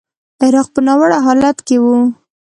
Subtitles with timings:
[0.43, 1.85] عراق په ناوړه حالت کې و.